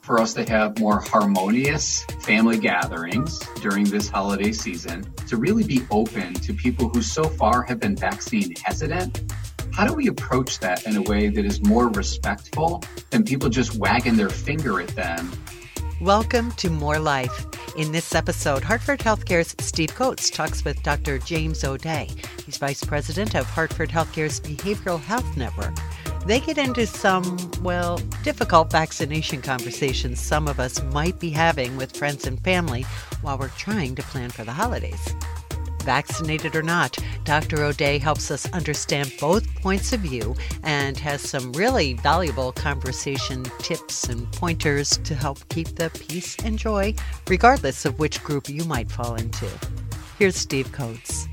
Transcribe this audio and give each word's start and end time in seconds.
for 0.00 0.18
us 0.18 0.32
to 0.34 0.44
have 0.50 0.78
more 0.78 1.00
harmonious 1.00 2.04
family 2.20 2.58
gatherings 2.58 3.38
during 3.60 3.84
this 3.84 4.08
holiday 4.08 4.50
season, 4.50 5.04
to 5.28 5.36
really 5.36 5.62
be 5.62 5.82
open 5.90 6.32
to 6.34 6.54
people 6.54 6.88
who 6.88 7.02
so 7.02 7.24
far 7.24 7.62
have 7.62 7.80
been 7.80 7.94
vaccine 7.94 8.54
hesitant. 8.64 9.32
How 9.72 9.86
do 9.86 9.94
we 9.94 10.08
approach 10.08 10.58
that 10.60 10.86
in 10.86 10.96
a 10.96 11.02
way 11.02 11.28
that 11.28 11.44
is 11.44 11.62
more 11.62 11.88
respectful 11.88 12.82
than 13.10 13.24
people 13.24 13.48
just 13.48 13.76
wagging 13.76 14.16
their 14.16 14.30
finger 14.30 14.80
at 14.80 14.88
them? 14.88 15.30
Welcome 16.00 16.52
to 16.52 16.70
More 16.70 16.98
Life. 16.98 17.46
In 17.76 17.92
this 17.92 18.14
episode, 18.14 18.64
Hartford 18.64 19.00
Healthcare's 19.00 19.54
Steve 19.60 19.94
Coates 19.94 20.30
talks 20.30 20.64
with 20.64 20.82
Dr. 20.82 21.18
James 21.18 21.62
O'Dea. 21.62 22.08
He's 22.46 22.56
Vice 22.56 22.82
President 22.82 23.34
of 23.34 23.44
Hartford 23.44 23.90
Healthcare's 23.90 24.40
Behavioral 24.40 24.98
Health 24.98 25.36
Network. 25.36 25.76
They 26.26 26.38
get 26.40 26.58
into 26.58 26.86
some, 26.86 27.38
well, 27.62 27.98
difficult 28.22 28.70
vaccination 28.70 29.40
conversations 29.40 30.20
some 30.20 30.48
of 30.48 30.60
us 30.60 30.82
might 30.84 31.18
be 31.18 31.30
having 31.30 31.76
with 31.76 31.96
friends 31.96 32.26
and 32.26 32.38
family 32.44 32.82
while 33.22 33.38
we're 33.38 33.48
trying 33.48 33.94
to 33.96 34.02
plan 34.02 34.30
for 34.30 34.44
the 34.44 34.52
holidays. 34.52 35.14
Vaccinated 35.82 36.54
or 36.54 36.62
not, 36.62 36.98
Dr. 37.24 37.64
O'Dea 37.64 37.98
helps 37.98 38.30
us 38.30 38.50
understand 38.52 39.12
both 39.18 39.46
points 39.56 39.94
of 39.94 40.00
view 40.00 40.36
and 40.62 40.98
has 40.98 41.22
some 41.22 41.52
really 41.52 41.94
valuable 41.94 42.52
conversation 42.52 43.44
tips 43.60 44.04
and 44.04 44.30
pointers 44.32 44.98
to 44.98 45.14
help 45.14 45.38
keep 45.48 45.68
the 45.76 45.90
peace 45.90 46.36
and 46.44 46.58
joy, 46.58 46.94
regardless 47.28 47.86
of 47.86 47.98
which 47.98 48.22
group 48.22 48.48
you 48.48 48.64
might 48.64 48.90
fall 48.90 49.14
into. 49.14 49.48
Here's 50.18 50.36
Steve 50.36 50.70
Coates. 50.70 51.26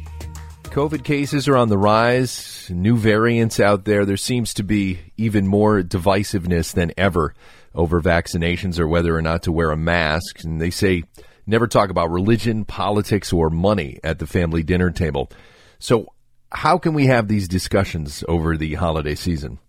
COVID 0.63 1.03
cases 1.03 1.47
are 1.47 1.57
on 1.57 1.67
the 1.67 1.77
rise, 1.77 2.56
new 2.69 2.97
variants 2.97 3.59
out 3.59 3.85
there. 3.85 4.05
There 4.05 4.17
seems 4.17 4.53
to 4.55 4.63
be 4.63 4.99
even 5.17 5.47
more 5.47 5.81
divisiveness 5.81 6.73
than 6.73 6.91
ever 6.97 7.33
over 7.73 8.01
vaccinations 8.01 8.79
or 8.79 8.87
whether 8.87 9.15
or 9.15 9.21
not 9.21 9.43
to 9.43 9.51
wear 9.51 9.71
a 9.71 9.77
mask. 9.77 10.43
And 10.43 10.59
they 10.59 10.69
say 10.69 11.03
never 11.45 11.67
talk 11.67 11.89
about 11.89 12.11
religion, 12.11 12.65
politics, 12.65 13.31
or 13.31 13.49
money 13.49 13.99
at 14.03 14.19
the 14.19 14.27
family 14.27 14.63
dinner 14.63 14.91
table. 14.91 15.31
So, 15.79 16.13
how 16.51 16.77
can 16.77 16.93
we 16.93 17.07
have 17.07 17.27
these 17.27 17.47
discussions 17.47 18.23
over 18.27 18.55
the 18.55 18.75
holiday 18.75 19.15
season? 19.15 19.59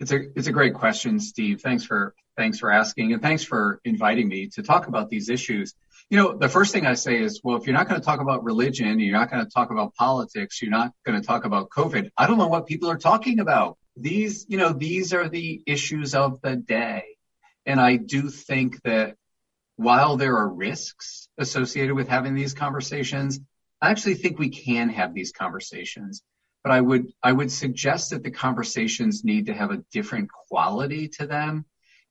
It's 0.00 0.12
a 0.12 0.20
it's 0.36 0.48
a 0.48 0.52
great 0.52 0.74
question, 0.74 1.20
Steve. 1.20 1.60
Thanks 1.60 1.84
for 1.84 2.14
thanks 2.36 2.58
for 2.58 2.70
asking 2.70 3.12
and 3.12 3.22
thanks 3.22 3.44
for 3.44 3.80
inviting 3.84 4.28
me 4.28 4.48
to 4.48 4.62
talk 4.62 4.88
about 4.88 5.08
these 5.08 5.28
issues. 5.28 5.74
You 6.14 6.20
know, 6.20 6.36
the 6.36 6.48
first 6.48 6.72
thing 6.72 6.86
I 6.86 6.94
say 6.94 7.18
is, 7.18 7.40
well, 7.42 7.56
if 7.56 7.66
you're 7.66 7.74
not 7.74 7.88
going 7.88 8.00
to 8.00 8.04
talk 8.04 8.20
about 8.20 8.44
religion, 8.44 9.00
you're 9.00 9.18
not 9.18 9.32
going 9.32 9.44
to 9.44 9.50
talk 9.50 9.72
about 9.72 9.96
politics, 9.96 10.62
you're 10.62 10.70
not 10.70 10.92
going 11.04 11.20
to 11.20 11.26
talk 11.26 11.44
about 11.44 11.70
COVID, 11.70 12.08
I 12.16 12.28
don't 12.28 12.38
know 12.38 12.46
what 12.46 12.68
people 12.68 12.88
are 12.88 12.96
talking 12.96 13.40
about. 13.40 13.78
These, 13.96 14.46
you 14.48 14.56
know, 14.56 14.72
these 14.72 15.12
are 15.12 15.28
the 15.28 15.60
issues 15.66 16.14
of 16.14 16.40
the 16.40 16.54
day. 16.54 17.02
And 17.66 17.80
I 17.80 17.96
do 17.96 18.28
think 18.30 18.80
that 18.84 19.16
while 19.74 20.16
there 20.16 20.36
are 20.36 20.48
risks 20.48 21.28
associated 21.36 21.96
with 21.96 22.06
having 22.06 22.36
these 22.36 22.54
conversations, 22.54 23.40
I 23.82 23.90
actually 23.90 24.14
think 24.14 24.38
we 24.38 24.50
can 24.50 24.90
have 24.90 25.14
these 25.14 25.32
conversations. 25.32 26.22
But 26.62 26.70
I 26.70 26.80
would, 26.80 27.10
I 27.24 27.32
would 27.32 27.50
suggest 27.50 28.10
that 28.10 28.22
the 28.22 28.30
conversations 28.30 29.24
need 29.24 29.46
to 29.46 29.52
have 29.52 29.72
a 29.72 29.82
different 29.90 30.30
quality 30.30 31.08
to 31.18 31.26
them 31.26 31.64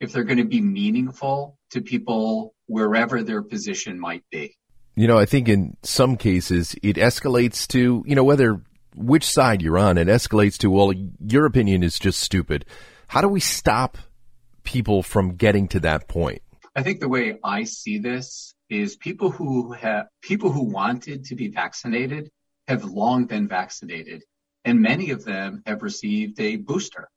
if 0.03 0.11
they're 0.11 0.23
going 0.23 0.37
to 0.37 0.45
be 0.45 0.61
meaningful 0.61 1.57
to 1.71 1.81
people 1.81 2.53
wherever 2.67 3.23
their 3.23 3.41
position 3.41 3.99
might 3.99 4.23
be. 4.31 4.55
You 4.95 5.07
know, 5.07 5.17
I 5.17 5.25
think 5.25 5.49
in 5.49 5.75
some 5.81 6.17
cases 6.17 6.75
it 6.83 6.97
escalates 6.97 7.67
to, 7.69 8.03
you 8.05 8.15
know, 8.15 8.23
whether 8.23 8.61
which 8.95 9.25
side 9.25 9.61
you're 9.61 9.79
on, 9.79 9.97
it 9.97 10.07
escalates 10.07 10.57
to, 10.59 10.69
well, 10.69 10.93
your 11.25 11.45
opinion 11.45 11.81
is 11.81 11.97
just 11.97 12.19
stupid. 12.19 12.65
How 13.07 13.21
do 13.21 13.27
we 13.27 13.39
stop 13.39 13.97
people 14.63 15.01
from 15.01 15.35
getting 15.35 15.67
to 15.69 15.79
that 15.79 16.07
point? 16.07 16.41
I 16.75 16.83
think 16.83 16.99
the 16.99 17.09
way 17.09 17.39
I 17.43 17.63
see 17.63 17.99
this 17.99 18.53
is 18.69 18.95
people 18.95 19.31
who 19.31 19.71
have 19.73 20.07
people 20.21 20.51
who 20.51 20.63
wanted 20.63 21.25
to 21.25 21.35
be 21.35 21.47
vaccinated 21.47 22.29
have 22.67 22.83
long 22.83 23.25
been 23.25 23.47
vaccinated, 23.47 24.23
and 24.65 24.81
many 24.81 25.11
of 25.11 25.25
them 25.25 25.63
have 25.65 25.83
received 25.83 26.39
a 26.39 26.55
booster. 26.55 27.09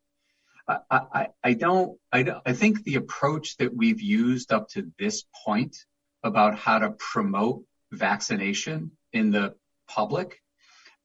I, 0.68 1.52
don't, 1.52 1.98
I 2.12 2.40
I 2.44 2.52
think 2.52 2.82
the 2.82 2.96
approach 2.96 3.56
that 3.58 3.74
we've 3.74 4.00
used 4.00 4.52
up 4.52 4.68
to 4.70 4.90
this 4.98 5.24
point 5.44 5.76
about 6.24 6.58
how 6.58 6.78
to 6.78 6.90
promote 6.90 7.64
vaccination 7.92 8.90
in 9.12 9.30
the 9.30 9.54
public 9.88 10.40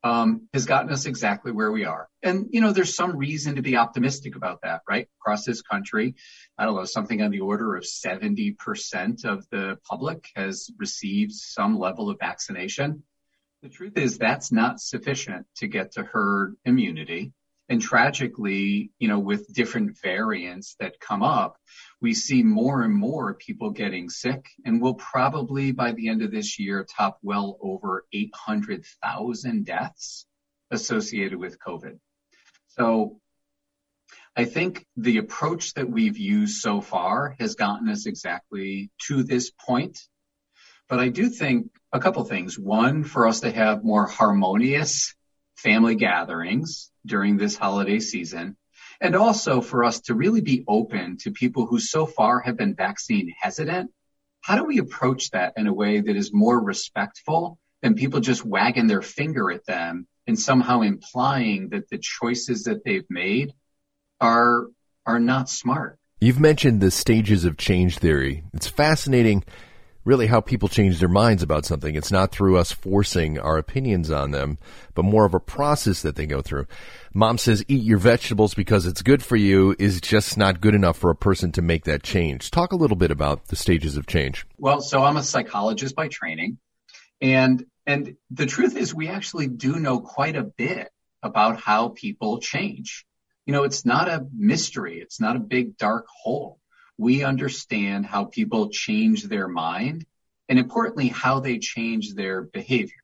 um, 0.03 0.47
has 0.53 0.65
gotten 0.65 0.91
us 0.91 1.05
exactly 1.05 1.51
where 1.51 1.71
we 1.71 1.85
are. 1.85 2.09
And, 2.23 2.47
you 2.49 2.61
know, 2.61 2.71
there's 2.71 2.95
some 2.95 3.15
reason 3.15 3.55
to 3.55 3.61
be 3.61 3.77
optimistic 3.77 4.35
about 4.35 4.61
that, 4.63 4.81
right? 4.89 5.07
Across 5.21 5.45
this 5.45 5.61
country, 5.61 6.15
I 6.57 6.65
don't 6.65 6.75
know, 6.75 6.85
something 6.85 7.21
on 7.21 7.29
the 7.29 7.41
order 7.41 7.75
of 7.75 7.83
70% 7.83 9.25
of 9.25 9.45
the 9.51 9.77
public 9.87 10.27
has 10.35 10.71
received 10.77 11.33
some 11.33 11.77
level 11.77 12.09
of 12.09 12.17
vaccination. 12.19 13.03
The 13.61 13.69
truth 13.69 13.95
is 13.95 14.17
that's 14.17 14.51
not 14.51 14.79
sufficient 14.79 15.45
to 15.57 15.67
get 15.67 15.91
to 15.93 16.03
herd 16.03 16.55
immunity. 16.65 17.31
And 17.71 17.81
tragically, 17.81 18.91
you 18.99 19.07
know, 19.07 19.19
with 19.19 19.53
different 19.53 19.97
variants 20.03 20.75
that 20.81 20.99
come 20.99 21.23
up, 21.23 21.55
we 22.01 22.13
see 22.13 22.43
more 22.43 22.81
and 22.81 22.93
more 22.93 23.33
people 23.33 23.69
getting 23.69 24.09
sick 24.09 24.45
and 24.65 24.81
we'll 24.81 24.95
probably 24.95 25.71
by 25.71 25.93
the 25.93 26.09
end 26.09 26.21
of 26.21 26.31
this 26.31 26.59
year 26.59 26.85
top 26.97 27.19
well 27.23 27.57
over 27.61 28.03
800,000 28.11 29.65
deaths 29.65 30.25
associated 30.69 31.39
with 31.39 31.59
COVID. 31.65 31.97
So 32.67 33.21
I 34.35 34.43
think 34.43 34.85
the 34.97 35.19
approach 35.19 35.73
that 35.75 35.89
we've 35.89 36.17
used 36.17 36.57
so 36.57 36.81
far 36.81 37.37
has 37.39 37.55
gotten 37.55 37.87
us 37.87 38.05
exactly 38.05 38.91
to 39.07 39.23
this 39.23 39.49
point. 39.49 39.97
But 40.89 40.99
I 40.99 41.07
do 41.07 41.29
think 41.29 41.67
a 41.93 42.01
couple 42.01 42.25
things. 42.25 42.59
One, 42.59 43.05
for 43.05 43.27
us 43.27 43.39
to 43.39 43.51
have 43.51 43.85
more 43.85 44.07
harmonious 44.07 45.15
family 45.55 45.95
gatherings 45.95 46.91
during 47.05 47.37
this 47.37 47.57
holiday 47.57 47.99
season. 47.99 48.57
And 48.99 49.15
also 49.15 49.61
for 49.61 49.83
us 49.83 50.01
to 50.01 50.13
really 50.13 50.41
be 50.41 50.63
open 50.67 51.17
to 51.21 51.31
people 51.31 51.65
who 51.65 51.79
so 51.79 52.05
far 52.05 52.39
have 52.41 52.57
been 52.57 52.75
vaccine 52.75 53.33
hesitant. 53.39 53.91
How 54.41 54.55
do 54.55 54.65
we 54.65 54.79
approach 54.79 55.31
that 55.31 55.53
in 55.57 55.67
a 55.67 55.73
way 55.73 56.01
that 56.01 56.15
is 56.15 56.31
more 56.33 56.59
respectful 56.59 57.57
than 57.81 57.95
people 57.95 58.19
just 58.19 58.45
wagging 58.45 58.87
their 58.87 59.01
finger 59.01 59.51
at 59.51 59.65
them 59.65 60.07
and 60.27 60.39
somehow 60.39 60.81
implying 60.81 61.69
that 61.69 61.89
the 61.89 61.97
choices 61.97 62.63
that 62.63 62.83
they've 62.83 63.09
made 63.09 63.53
are, 64.19 64.67
are 65.05 65.19
not 65.19 65.49
smart? 65.49 65.97
You've 66.19 66.39
mentioned 66.39 66.81
the 66.81 66.91
stages 66.91 67.45
of 67.45 67.57
change 67.57 67.97
theory. 67.97 68.43
It's 68.53 68.67
fascinating 68.67 69.43
really 70.03 70.27
how 70.27 70.41
people 70.41 70.67
change 70.67 70.99
their 70.99 71.09
minds 71.09 71.43
about 71.43 71.65
something. 71.65 71.95
It's 71.95 72.11
not 72.11 72.31
through 72.31 72.57
us 72.57 72.71
forcing 72.71 73.39
our 73.39 73.57
opinions 73.57 74.09
on 74.09 74.31
them, 74.31 74.57
but 74.93 75.03
more 75.03 75.25
of 75.25 75.33
a 75.33 75.39
process 75.39 76.01
that 76.01 76.15
they 76.15 76.25
go 76.25 76.41
through. 76.41 76.65
Mom 77.13 77.37
says 77.37 77.63
eat 77.67 77.83
your 77.83 77.97
vegetables 77.97 78.53
because 78.53 78.85
it's 78.85 79.01
good 79.01 79.23
for 79.23 79.35
you 79.35 79.75
is 79.77 80.01
just 80.01 80.37
not 80.37 80.61
good 80.61 80.75
enough 80.75 80.97
for 80.97 81.09
a 81.09 81.15
person 81.15 81.51
to 81.51 81.61
make 81.61 81.85
that 81.85 82.03
change. 82.03 82.51
Talk 82.51 82.71
a 82.71 82.77
little 82.77 82.97
bit 82.97 83.11
about 83.11 83.47
the 83.47 83.55
stages 83.55 83.97
of 83.97 84.07
change. 84.07 84.45
Well, 84.57 84.81
so 84.81 85.03
I'm 85.03 85.17
a 85.17 85.23
psychologist 85.23 85.95
by 85.95 86.07
training 86.07 86.57
and 87.21 87.65
and 87.85 88.15
the 88.29 88.45
truth 88.45 88.75
is 88.75 88.93
we 88.93 89.07
actually 89.07 89.47
do 89.47 89.79
know 89.79 89.99
quite 89.99 90.35
a 90.35 90.43
bit 90.43 90.89
about 91.23 91.59
how 91.59 91.89
people 91.89 92.39
change. 92.39 93.05
You 93.45 93.53
know, 93.53 93.63
it's 93.63 93.85
not 93.85 94.07
a 94.07 94.25
mystery. 94.35 94.99
It's 94.99 95.19
not 95.19 95.35
a 95.35 95.39
big 95.39 95.77
dark 95.77 96.05
hole 96.07 96.59
we 97.01 97.23
understand 97.23 98.05
how 98.05 98.25
people 98.25 98.69
change 98.69 99.23
their 99.23 99.47
mind 99.47 100.05
and 100.47 100.59
importantly, 100.59 101.07
how 101.07 101.39
they 101.39 101.57
change 101.57 102.13
their 102.13 102.43
behavior. 102.43 103.01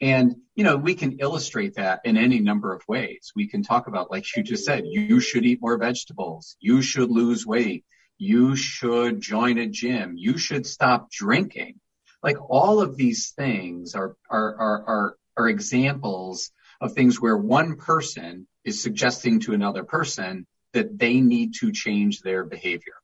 And, 0.00 0.34
you 0.56 0.64
know, 0.64 0.76
we 0.76 0.96
can 0.96 1.18
illustrate 1.20 1.76
that 1.76 2.00
in 2.04 2.16
any 2.16 2.40
number 2.40 2.74
of 2.74 2.82
ways. 2.88 3.30
We 3.36 3.46
can 3.46 3.62
talk 3.62 3.86
about, 3.86 4.10
like 4.10 4.24
you 4.36 4.42
just 4.42 4.64
said, 4.64 4.82
you 4.84 5.20
should 5.20 5.46
eat 5.46 5.62
more 5.62 5.78
vegetables. 5.78 6.56
You 6.58 6.82
should 6.82 7.08
lose 7.08 7.46
weight. 7.46 7.84
You 8.18 8.56
should 8.56 9.20
join 9.20 9.58
a 9.58 9.68
gym. 9.68 10.14
You 10.16 10.36
should 10.36 10.66
stop 10.66 11.08
drinking. 11.08 11.78
Like 12.20 12.38
all 12.40 12.80
of 12.80 12.96
these 12.96 13.30
things 13.30 13.94
are, 13.94 14.16
are, 14.28 14.56
are, 14.56 14.84
are, 14.88 15.16
are 15.36 15.48
examples 15.48 16.50
of 16.80 16.94
things 16.94 17.20
where 17.20 17.36
one 17.36 17.76
person 17.76 18.48
is 18.64 18.82
suggesting 18.82 19.38
to 19.40 19.54
another 19.54 19.84
person 19.84 20.48
that 20.72 20.98
they 20.98 21.20
need 21.20 21.54
to 21.60 21.70
change 21.70 22.20
their 22.20 22.42
behavior. 22.42 22.94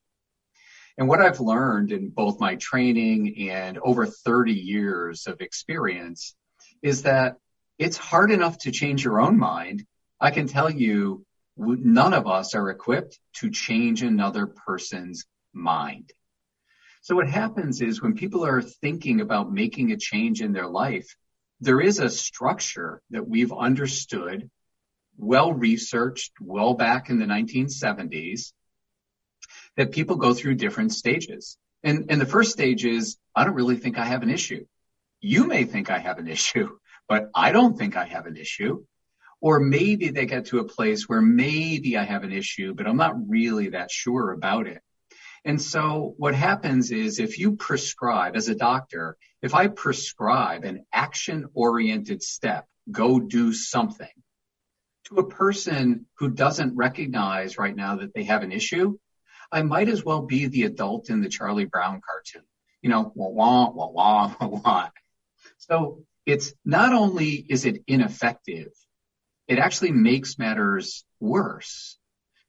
And 1.01 1.09
what 1.09 1.23
I've 1.23 1.41
learned 1.41 1.93
in 1.93 2.11
both 2.11 2.41
my 2.41 2.57
training 2.57 3.49
and 3.49 3.79
over 3.79 4.05
30 4.05 4.53
years 4.53 5.27
of 5.27 5.41
experience 5.41 6.35
is 6.83 7.05
that 7.05 7.39
it's 7.79 7.97
hard 7.97 8.31
enough 8.31 8.59
to 8.59 8.71
change 8.71 9.03
your 9.03 9.19
own 9.19 9.39
mind. 9.39 9.87
I 10.21 10.31
can 10.31 10.47
tell 10.47 10.69
you 10.69 11.25
none 11.57 12.13
of 12.13 12.27
us 12.27 12.55
are 12.55 12.69
equipped 12.69 13.19
to 13.37 13.51
change 13.51 14.03
another 14.03 14.47
person's 14.47 15.25
mind. 15.55 16.13
So 17.01 17.15
what 17.15 17.31
happens 17.31 17.81
is 17.81 18.03
when 18.03 18.13
people 18.15 18.45
are 18.45 18.61
thinking 18.61 19.23
about 19.23 19.51
making 19.51 19.93
a 19.93 19.97
change 19.97 20.43
in 20.43 20.53
their 20.53 20.69
life, 20.69 21.17
there 21.61 21.81
is 21.81 21.99
a 21.99 22.11
structure 22.11 23.01
that 23.09 23.27
we've 23.27 23.53
understood, 23.53 24.51
well 25.17 25.55
researched, 25.55 26.33
well 26.43 26.75
back 26.75 27.09
in 27.09 27.19
the 27.19 27.25
1970s 27.25 28.53
that 29.77 29.93
people 29.93 30.17
go 30.17 30.35
through 30.35 30.55
different 30.57 30.93
stages. 30.93 31.57
And, 31.83 32.07
and 32.11 32.21
the 32.21 32.27
first 32.27 32.53
stage 32.53 32.85
is, 32.85 33.17
I 33.35 33.45
don't 33.45 33.55
really 33.55 33.77
think 33.77 33.99
I 33.99 34.05
have 34.05 34.23
an 34.23 34.31
issue. 34.31 34.67
You 35.21 35.47
may 35.47 35.65
think 35.65 35.91
I 35.91 35.99
have 35.99 36.19
an 36.19 36.29
issue, 36.29 36.77
but 37.09 37.31
I 37.35 37.53
don't 37.53 37.79
think 37.79 37.97
I 37.97 38.05
have 38.05 38.27
an 38.27 38.37
issue. 38.37 38.85
Or 39.43 39.59
maybe 39.59 40.11
they 40.11 40.27
get 40.27 40.47
to 40.47 40.59
a 40.59 40.65
place 40.65 41.09
where 41.09 41.23
maybe 41.23 41.97
I 41.97 42.05
have 42.05 42.25
an 42.25 42.33
issue, 42.33 42.75
but 42.75 42.87
I'm 42.87 42.99
not 42.99 43.29
really 43.29 43.71
that 43.71 43.91
sure 43.91 44.33
about 44.33 44.67
it. 44.67 44.83
And 45.47 45.61
so 45.61 46.15
what 46.19 46.35
happens 46.35 46.91
is 46.91 47.19
if 47.19 47.39
you 47.39 47.57
prescribe 47.57 48.37
as 48.37 48.49
a 48.49 48.55
doctor, 48.55 49.17
if 49.41 49.55
I 49.55 49.69
prescribe 49.69 50.65
an 50.65 50.85
action 50.93 51.47
oriented 51.55 52.23
step, 52.23 52.67
go 52.91 53.19
do 53.19 53.55
something 53.55 54.09
to 55.11 55.17
a 55.17 55.29
person 55.29 56.07
who 56.19 56.31
doesn't 56.31 56.77
recognize 56.77 57.59
right 57.59 57.75
now 57.75 57.97
that 57.97 58.15
they 58.15 58.25
have 58.25 58.43
an 58.43 58.53
issue, 58.53 58.99
I 59.53 59.63
might 59.63 59.89
as 59.89 60.05
well 60.05 60.23
be 60.23 60.47
the 60.47 60.65
adult 60.65 61.11
in 61.11 61.21
the 61.21 61.29
Charlie 61.29 61.65
Brown 61.65 62.01
cartoon. 62.01 62.47
You 62.83 62.91
know, 62.91 63.13
wah, 63.15 63.29
wah, 63.29 63.71
wah, 63.71 64.35
wah, 64.41 64.47
wah. 64.47 64.89
So 65.59 66.05
it's 66.27 66.53
not 66.65 66.93
only 66.93 67.45
is 67.49 67.65
it 67.65 67.83
ineffective, 67.87 68.69
it 69.49 69.59
actually 69.59 69.93
makes 69.93 70.39
matters 70.39 71.05
worse 71.19 71.99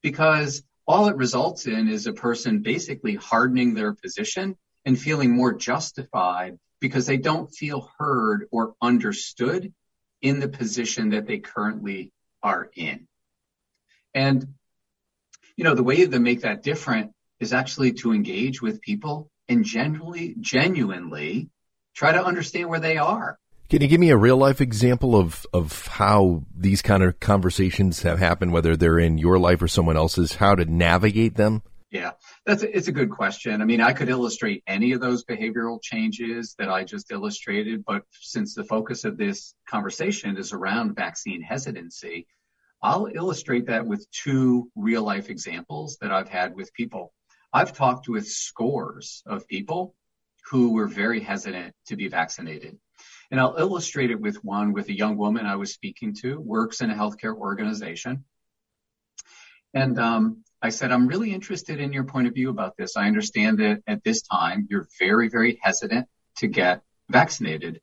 because 0.02 0.64
all 0.88 1.08
it 1.08 1.16
results 1.16 1.68
in 1.68 1.88
is 1.88 2.08
a 2.08 2.14
person 2.14 2.62
basically 2.62 3.16
hardening 3.16 3.74
their 3.74 3.94
position 3.94 4.56
and 4.86 5.00
feeling 5.00 5.32
more 5.32 5.54
justified 5.54 6.58
because 6.80 7.06
they 7.06 7.18
don't 7.18 7.54
feel 7.54 7.90
heard 7.98 8.48
or 8.52 8.76
understood 8.82 9.74
in 10.22 10.40
the 10.40 10.48
position 10.48 11.10
that 11.10 11.28
they 11.28 11.40
currently 11.40 12.12
are 12.44 12.70
in. 12.76 13.08
And, 14.14 14.56
you 15.62 15.66
know, 15.66 15.76
the 15.76 15.84
way 15.84 16.08
to 16.08 16.20
make 16.20 16.42
that 16.42 16.64
different 16.64 17.12
is 17.40 17.54
actually 17.54 17.94
to 17.94 18.14
engage 18.14 18.64
with 18.64 18.82
people 18.82 19.30
and 19.48 19.64
generally, 19.64 20.34
genuinely 20.40 21.52
try 21.94 22.12
to 22.12 22.26
understand 22.26 22.68
where 22.68 22.80
they 22.80 22.98
are 22.98 23.38
can 23.70 23.82
you 23.82 23.88
give 23.88 24.02
me 24.02 24.10
a 24.10 24.18
real 24.18 24.36
life 24.36 24.60
example 24.60 25.16
of, 25.16 25.46
of 25.54 25.88
how 25.88 26.44
these 26.54 26.82
kind 26.82 27.04
of 27.04 27.22
conversations 27.22 28.02
have 28.02 28.20
happened, 28.20 28.52
whether 28.52 28.76
they're 28.76 29.00
in 29.00 29.18
your 29.18 29.40
life 29.40 29.62
or 29.62 29.70
someone 29.70 29.96
else's, 29.96 30.36
how 30.36 30.56
to 30.56 30.66
navigate 30.66 31.36
them? 31.36 31.62
Yeah, 31.90 32.12
that's 32.46 32.64
a, 32.64 32.78
it's 32.78 32.90
a 32.90 32.92
good 32.92 33.12
question. 33.12 33.62
I 33.62 33.66
mean, 33.66 33.80
I 33.80 33.94
could 33.94 34.10
illustrate 34.10 34.62
any 34.68 34.92
of 34.92 35.00
those 35.00 35.24
behavioral 35.24 35.82
changes 35.82 36.54
that 36.60 36.68
I 36.68 36.84
just 36.84 37.14
illustrated, 37.14 37.86
but 37.86 38.04
since 38.20 38.56
the 38.56 38.66
focus 38.66 39.06
of 39.06 39.16
this 39.16 39.54
conversation 39.70 40.36
is 40.36 40.52
around 40.52 40.96
vaccine 40.96 41.42
hesitancy, 41.42 42.28
I'll 42.82 43.08
illustrate 43.14 43.68
that 43.68 43.86
with 43.86 44.10
two 44.12 44.72
real 44.76 45.04
life 45.04 45.30
examples 45.30 45.98
that 46.02 46.12
I've 46.12 46.30
had 46.30 46.56
with 46.56 46.74
people. 46.74 47.14
I've 47.54 47.74
talked 47.74 48.10
with 48.10 48.28
scores 48.28 49.22
of 49.26 49.48
people 49.48 49.96
who 50.50 50.74
were 50.74 50.88
very 50.88 51.20
hesitant 51.20 51.76
to 51.88 51.96
be 51.96 52.08
vaccinated. 52.08 52.78
And 53.30 53.40
I'll 53.40 53.56
illustrate 53.58 54.12
it 54.12 54.20
with 54.20 54.44
one 54.44 54.74
with 54.74 54.90
a 54.90 54.94
young 54.94 55.18
woman 55.18 55.46
I 55.46 55.56
was 55.56 55.74
speaking 55.74 56.16
to, 56.22 56.40
works 56.40 56.82
in 56.82 56.90
a 56.90 56.96
healthcare 56.96 57.36
organization. 57.36 58.26
And 59.74 59.98
um, 60.00 60.44
I 60.62 60.70
said, 60.70 60.92
I'm 60.92 61.08
really 61.08 61.34
interested 61.34 61.80
in 61.80 61.94
your 61.94 62.04
point 62.04 62.28
of 62.28 62.34
view 62.34 62.50
about 62.50 62.76
this. 62.78 62.98
I 62.98 63.08
understand 63.08 63.60
that 63.60 63.82
at 63.88 64.04
this 64.04 64.22
time 64.24 64.68
you're 64.70 64.88
very, 65.00 65.30
very 65.30 65.60
hesitant 65.62 66.08
to 66.38 66.48
get 66.48 66.82
vaccinated. 67.10 67.80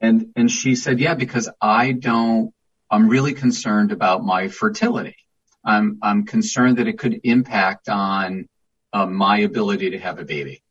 And, 0.00 0.32
and 0.36 0.50
she 0.50 0.74
said, 0.74 1.00
yeah, 1.00 1.14
because 1.14 1.48
I 1.60 1.92
don't, 1.92 2.52
I'm 2.92 3.08
really 3.08 3.32
concerned 3.32 3.90
about 3.90 4.22
my 4.22 4.48
fertility. 4.48 5.16
I'm, 5.64 5.98
I'm 6.02 6.26
concerned 6.26 6.76
that 6.76 6.88
it 6.88 6.98
could 6.98 7.20
impact 7.24 7.88
on 7.88 8.50
uh, 8.92 9.06
my 9.06 9.38
ability 9.38 9.90
to 9.90 9.98
have 9.98 10.18
a 10.18 10.26
baby. 10.26 10.62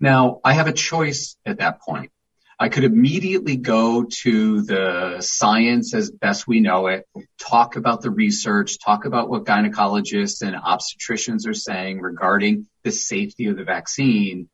Now 0.00 0.40
I 0.42 0.54
have 0.54 0.66
a 0.66 0.72
choice 0.72 1.36
at 1.44 1.58
that 1.58 1.82
point. 1.82 2.10
I 2.58 2.70
could 2.70 2.84
immediately 2.84 3.56
go 3.56 4.04
to 4.22 4.62
the 4.62 5.18
science 5.20 5.92
as 5.92 6.10
best 6.10 6.48
we 6.48 6.60
know 6.60 6.86
it, 6.86 7.06
talk 7.38 7.76
about 7.76 8.00
the 8.00 8.10
research, 8.10 8.78
talk 8.82 9.04
about 9.04 9.28
what 9.28 9.44
gynecologists 9.44 10.40
and 10.40 10.56
obstetricians 10.56 11.46
are 11.46 11.52
saying 11.52 12.00
regarding 12.00 12.66
the 12.82 12.92
safety 12.92 13.48
of 13.48 13.58
the 13.58 13.64
vaccine. 13.64 14.48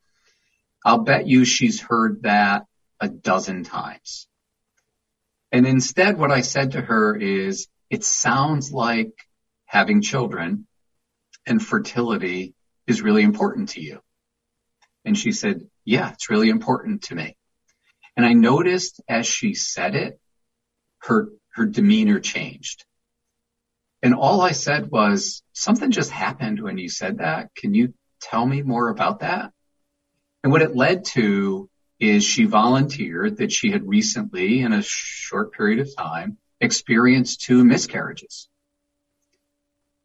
I'll 0.85 1.05
bet 1.05 1.29
you 1.29 1.45
she's 1.45 1.81
heard 1.81 2.23
that 2.23 2.65
a 2.99 3.09
dozen 3.09 3.63
times. 3.63 4.27
And 5.53 5.67
instead, 5.67 6.19
what 6.19 6.33
I 6.33 6.41
said 6.41 6.73
to 6.73 6.81
her 6.81 7.15
is, 7.15 7.69
it 7.91 8.05
sounds 8.05 8.73
like 8.73 9.13
having 9.67 10.01
children 10.01 10.67
and 11.47 11.63
fertility 11.63 12.55
is 12.87 13.03
really 13.03 13.23
important 13.23 13.71
to 13.71 13.83
you. 13.83 14.01
And 15.05 15.17
she 15.17 15.33
said, 15.33 15.69
yeah, 15.85 16.13
it's 16.13 16.31
really 16.31 16.49
important 16.49 17.03
to 17.05 17.15
me. 17.15 17.37
And 18.17 18.25
I 18.25 18.33
noticed 18.33 19.01
as 19.09 19.27
she 19.27 19.55
said 19.55 19.95
it, 19.95 20.19
her, 21.03 21.29
her 21.55 21.67
demeanor 21.67 22.19
changed. 22.21 22.85
And 24.03 24.15
all 24.15 24.41
I 24.41 24.53
said 24.53 24.91
was, 24.91 25.43
something 25.53 25.91
just 25.91 26.11
happened 26.11 26.61
when 26.61 26.79
you 26.79 26.89
said 26.89 27.19
that. 27.19 27.55
Can 27.55 27.75
you 27.75 27.95
tell 28.21 28.45
me 28.45 28.63
more 28.63 28.89
about 28.89 29.21
that? 29.21 29.53
And 30.43 30.51
what 30.51 30.63
it 30.63 30.75
led 30.75 31.05
to 31.07 31.69
is 32.03 32.25
she 32.25 32.47
volunteered 32.47 33.37
that 33.37 33.53
she 33.53 33.71
had 33.71 33.87
recently, 33.87 34.61
in 34.61 34.73
a 34.73 34.83
short 34.83 35.53
period 35.53 35.79
of 35.79 35.97
time, 35.97 36.37
experienced 36.61 37.43
two 37.43 37.65
miscarriages. 37.65 38.49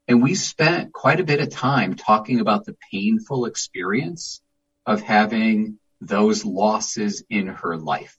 And 0.08 0.22
we 0.22 0.36
spent 0.36 0.94
quite 0.94 1.20
a 1.20 1.24
bit 1.24 1.42
of 1.42 1.50
time 1.50 1.96
talking 1.96 2.40
about 2.40 2.66
the 2.66 2.78
painful 2.92 3.46
experience 3.46 4.44
of 4.86 5.02
having 5.02 5.80
those 6.00 6.46
losses 6.46 7.24
in 7.32 7.48
her 7.48 7.76
life. 7.76 8.16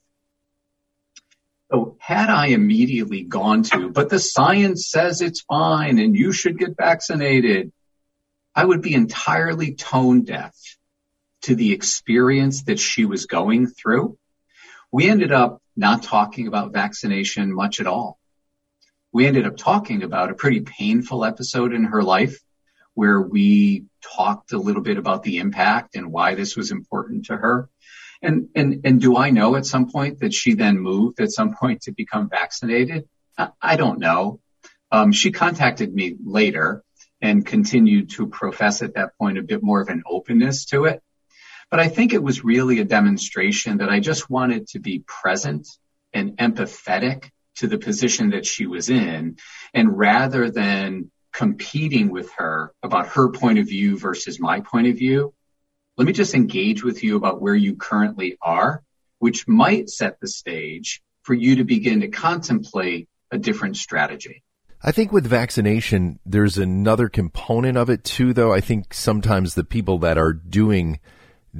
So 1.70 1.96
had 2.00 2.30
I 2.30 2.46
immediately 2.48 3.22
gone 3.22 3.62
to, 3.62 3.90
but 3.90 4.08
the 4.08 4.18
science 4.18 4.90
says 4.90 5.20
it's 5.20 5.42
fine 5.42 6.00
and 6.00 6.16
you 6.16 6.32
should 6.32 6.58
get 6.58 6.76
vaccinated, 6.76 7.70
I 8.56 8.64
would 8.64 8.82
be 8.82 8.94
entirely 8.94 9.74
tone 9.74 10.24
deaf 10.24 10.56
to 11.48 11.54
the 11.54 11.72
experience 11.72 12.64
that 12.64 12.78
she 12.78 13.06
was 13.06 13.24
going 13.24 13.66
through. 13.66 14.18
We 14.92 15.08
ended 15.08 15.32
up 15.32 15.62
not 15.74 16.02
talking 16.02 16.46
about 16.46 16.74
vaccination 16.74 17.54
much 17.54 17.80
at 17.80 17.86
all. 17.86 18.18
We 19.12 19.26
ended 19.26 19.46
up 19.46 19.56
talking 19.56 20.02
about 20.02 20.30
a 20.30 20.34
pretty 20.34 20.60
painful 20.60 21.24
episode 21.24 21.72
in 21.72 21.84
her 21.84 22.02
life 22.02 22.38
where 22.92 23.18
we 23.18 23.86
talked 24.02 24.52
a 24.52 24.58
little 24.58 24.82
bit 24.82 24.98
about 24.98 25.22
the 25.22 25.38
impact 25.38 25.96
and 25.96 26.12
why 26.12 26.34
this 26.34 26.54
was 26.54 26.70
important 26.70 27.26
to 27.26 27.36
her. 27.38 27.70
And, 28.20 28.50
and, 28.54 28.82
and 28.84 29.00
do 29.00 29.16
I 29.16 29.30
know 29.30 29.56
at 29.56 29.64
some 29.64 29.90
point 29.90 30.20
that 30.20 30.34
she 30.34 30.52
then 30.52 30.78
moved 30.78 31.18
at 31.18 31.32
some 31.32 31.54
point 31.58 31.82
to 31.82 31.92
become 31.92 32.28
vaccinated? 32.28 33.08
I, 33.38 33.48
I 33.62 33.76
don't 33.76 34.00
know. 34.00 34.40
Um, 34.92 35.12
she 35.12 35.32
contacted 35.32 35.94
me 35.94 36.14
later 36.22 36.84
and 37.22 37.46
continued 37.46 38.10
to 38.10 38.26
profess 38.26 38.82
at 38.82 38.96
that 38.96 39.16
point 39.16 39.38
a 39.38 39.42
bit 39.42 39.62
more 39.62 39.80
of 39.80 39.88
an 39.88 40.02
openness 40.06 40.66
to 40.66 40.84
it. 40.84 41.02
But 41.70 41.80
I 41.80 41.88
think 41.88 42.12
it 42.12 42.22
was 42.22 42.44
really 42.44 42.80
a 42.80 42.84
demonstration 42.84 43.78
that 43.78 43.90
I 43.90 44.00
just 44.00 44.30
wanted 44.30 44.68
to 44.68 44.78
be 44.78 45.04
present 45.06 45.68
and 46.12 46.36
empathetic 46.38 47.30
to 47.56 47.66
the 47.66 47.78
position 47.78 48.30
that 48.30 48.46
she 48.46 48.66
was 48.66 48.88
in. 48.88 49.36
And 49.74 49.98
rather 49.98 50.50
than 50.50 51.10
competing 51.38 52.10
with 52.10 52.32
her 52.32 52.72
about 52.82 53.06
her 53.08 53.30
point 53.30 53.60
of 53.60 53.66
view 53.68 53.96
versus 53.96 54.40
my 54.40 54.60
point 54.60 54.88
of 54.88 54.96
view. 54.96 55.32
Let 55.96 56.06
me 56.06 56.12
just 56.12 56.34
engage 56.34 56.82
with 56.82 57.04
you 57.04 57.16
about 57.16 57.40
where 57.40 57.54
you 57.54 57.76
currently 57.76 58.36
are, 58.42 58.82
which 59.20 59.46
might 59.46 59.88
set 59.88 60.18
the 60.20 60.26
stage 60.26 61.00
for 61.22 61.34
you 61.34 61.56
to 61.56 61.64
begin 61.64 62.00
to 62.00 62.08
contemplate 62.08 63.08
a 63.30 63.38
different 63.38 63.76
strategy. 63.76 64.42
I 64.82 64.90
think 64.90 65.12
with 65.12 65.26
vaccination, 65.26 66.18
there's 66.26 66.58
another 66.58 67.08
component 67.08 67.76
of 67.76 67.88
it 67.88 68.02
too, 68.02 68.32
though. 68.32 68.52
I 68.52 68.60
think 68.60 68.92
sometimes 68.92 69.54
the 69.54 69.64
people 69.64 69.98
that 69.98 70.18
are 70.18 70.32
doing 70.32 70.98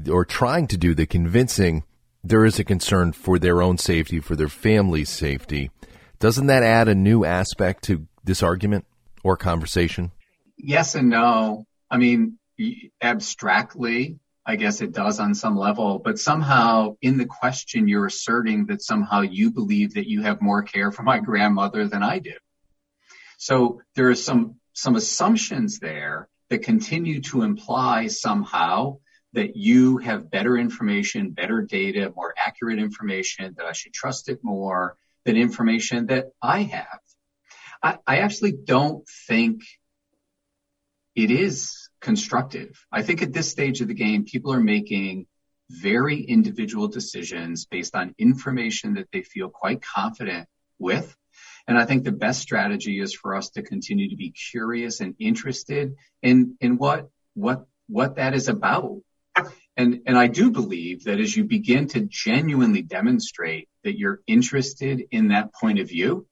or 0.09 0.25
trying 0.25 0.67
to 0.69 0.77
do 0.77 0.95
the 0.95 1.07
convincing, 1.07 1.85
there 2.23 2.45
is 2.45 2.59
a 2.59 2.65
concern 2.65 3.13
for 3.13 3.39
their 3.39 3.63
own 3.63 3.79
safety, 3.79 4.21
for 4.21 4.37
their 4.37 4.49
family's 4.49 5.09
safety. 5.09 5.71
Doesn't 6.19 6.47
that 6.47 6.63
add 6.63 6.89
a 6.89 6.95
new 6.95 7.25
aspect 7.25 7.85
to 7.85 8.07
this 8.25 8.43
argument? 8.43 8.85
or 9.23 9.37
conversation? 9.37 10.11
Yes 10.57 10.95
and 10.95 11.09
no. 11.09 11.67
I 11.91 11.99
mean, 11.99 12.39
abstractly, 13.01 14.19
I 14.45 14.57
guess 14.57 14.81
it 14.81 14.93
does 14.93 15.21
on 15.21 15.35
some 15.35 15.57
level, 15.57 15.99
but 15.99 16.19
somehow 16.19 16.97
in 17.03 17.19
the 17.19 17.27
question, 17.27 17.89
you're 17.89 18.07
asserting 18.07 18.67
that 18.67 18.83
somehow 18.83 19.21
you 19.21 19.51
believe 19.51 19.95
that 19.95 20.09
you 20.09 20.23
have 20.23 20.41
more 20.41 20.63
care 20.63 20.91
for 20.91 21.03
my 21.03 21.21
grandmother 21.21 21.87
than 21.87 22.03
I 22.03 22.19
do. 22.19 22.33
So 23.37 23.83
there 23.95 24.09
are 24.09 24.15
some, 24.15 24.57
some 24.73 24.97
assumptions 24.97 25.79
there 25.79 26.29
that 26.49 26.63
continue 26.63 27.21
to 27.21 27.43
imply 27.43 28.07
somehow 28.07 28.99
that 29.35 29.57
you 29.57 29.99
have 29.99 30.31
better 30.31 30.57
information, 30.57 31.31
better 31.31 31.63
data, 31.63 32.13
more 32.15 32.35
accurate 32.37 32.79
information, 32.79 33.55
that 33.59 33.67
I 33.67 33.73
should 33.73 33.93
trust 33.93 34.29
it 34.29 34.41
more 34.43 34.97
than 35.25 35.37
information 35.37 36.07
that 36.07 36.31
I 36.41 36.63
have. 36.63 37.01
I, 37.83 37.99
I 38.07 38.17
actually 38.19 38.53
don't 38.53 39.07
think 39.27 39.63
it 41.15 41.31
is 41.31 41.91
constructive. 42.01 42.85
I 42.91 43.03
think 43.03 43.23
at 43.23 43.33
this 43.33 43.51
stage 43.51 43.81
of 43.81 43.89
the 43.89 43.95
game, 43.95 44.25
people 44.25 44.53
are 44.53 44.61
making 44.61 45.27
very 45.69 46.23
individual 46.23 46.89
decisions 46.89 47.67
based 47.67 47.95
on 47.95 48.15
information 48.19 48.95
that 48.95 49.09
they 49.13 49.23
feel 49.23 49.49
quite 49.49 49.83
confident 49.83 50.49
with. 50.79 51.15
And 51.67 51.77
I 51.77 51.85
think 51.85 52.05
the 52.05 52.13
best 52.13 52.41
strategy 52.41 53.01
is 53.01 53.13
for 53.15 53.35
us 53.35 53.51
to 53.51 53.63
continue 53.63 54.09
to 54.09 54.17
be 54.17 54.31
curious 54.31 55.01
and 55.01 55.15
interested 55.19 55.97
in, 56.23 56.57
in 56.61 56.79
what, 56.79 57.11
what, 57.35 57.67
what 57.89 58.17
that 58.17 58.35
is 58.35 58.49
about. 58.49 59.03
And, 59.79 60.01
and 60.07 60.19
I 60.19 60.27
do 60.27 60.51
believe 60.51 61.05
that 61.05 61.21
as 61.21 61.35
you 61.37 61.45
begin 61.45 61.87
to 61.89 62.01
genuinely 62.01 62.83
demonstrate 62.83 63.69
that 63.85 63.97
you're 63.97 64.21
interested 64.27 65.05
in 65.13 65.29
that 65.29 65.55
point 65.55 65.79
of 65.79 65.89
view, 65.89 66.27